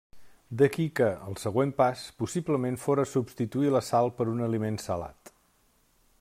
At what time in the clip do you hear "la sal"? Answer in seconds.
3.77-4.13